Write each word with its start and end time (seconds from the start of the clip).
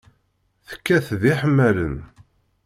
Tekkat 0.67 1.07
d 1.19 1.21
iḥemmalen. 1.31 1.95